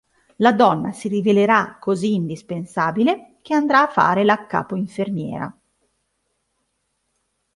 La 0.37 0.51
donna 0.51 0.91
si 0.93 1.07
rivelerà 1.09 1.77
così 1.79 2.15
indispensabile, 2.15 3.37
che 3.43 3.53
andrà 3.53 3.87
fare 3.87 4.23
la 4.23 4.47
capo-infermiera. 4.47 5.55